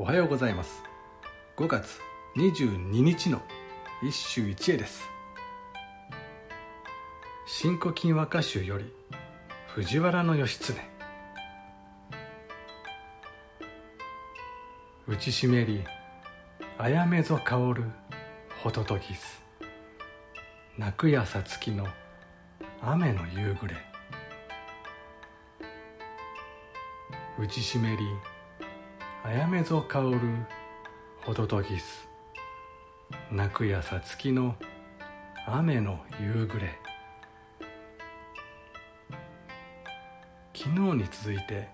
[0.00, 0.84] おはようございます。
[1.56, 1.98] 5月
[2.36, 3.42] 22日の
[4.00, 5.02] 一首一会です。
[7.48, 8.92] 新古今和歌集より
[9.74, 10.74] 藤原義経。
[15.08, 15.82] 打ちしめり
[16.78, 17.82] あやめぞ香る
[18.62, 19.42] ホトトギス
[20.78, 21.88] 泣くやさつきの
[22.80, 23.80] 雨の夕暮れ。
[27.36, 27.98] 打ちしめり
[29.32, 30.20] やめぞ香る
[31.20, 32.08] ホトトギス
[33.30, 34.56] 泣くやさつきの
[35.46, 36.78] 雨の夕暮れ。
[40.54, 41.68] 昨日に続いて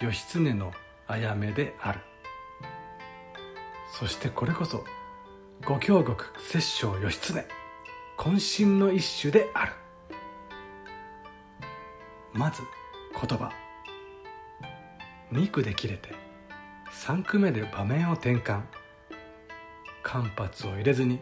[0.00, 0.72] 義経の
[1.06, 2.00] あやめである。
[3.92, 4.84] そしてこれこそ
[5.66, 7.44] 五京国摂政義経
[8.16, 9.72] 渾身の一種である。
[12.32, 12.62] まず
[13.14, 13.52] 言葉。
[15.32, 16.27] 2句で切れて
[16.92, 18.62] 3句目で場面を転換。
[20.02, 21.20] 間髪を入れずに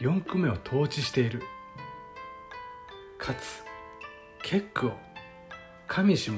[0.00, 1.42] 4句目を統治している。
[3.18, 3.62] かつ
[4.42, 4.92] 結句を
[5.88, 6.32] 上下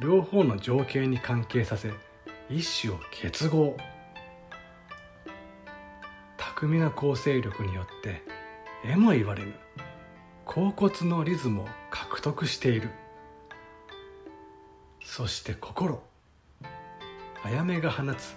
[0.00, 1.92] 両方の情景に関係させ
[2.50, 3.76] 一種を結合。
[6.36, 8.22] 巧みな構成力によって
[8.84, 9.54] えも言われぬ。
[10.44, 12.90] 甲骨のリズムを獲得している。
[15.02, 16.02] そして心。
[17.44, 18.36] あやめが放つ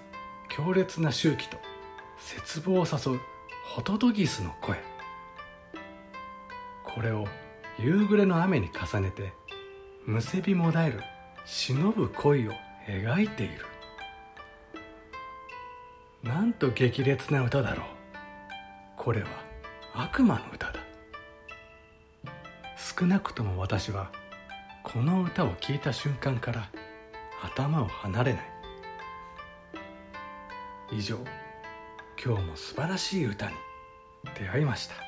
[0.49, 1.57] 強烈な周期と
[2.35, 3.21] 絶望を誘う
[3.65, 4.77] ホトトギスの声。
[6.83, 7.25] これを
[7.79, 9.31] 夕暮れの雨に重ねて
[10.05, 11.01] むせびもだえる
[11.45, 12.51] 忍ぶ恋を
[12.85, 13.65] 描いている。
[16.21, 17.85] なんと激烈な歌だろう。
[18.97, 19.27] これは
[19.93, 20.79] 悪魔の歌だ。
[22.75, 24.11] 少なくとも私は
[24.83, 26.69] この歌を聴いた瞬間から
[27.41, 28.56] 頭を離れない。
[30.91, 31.17] 以上
[32.23, 33.55] 今日も素晴らしい歌に
[34.39, 35.06] 出会いました。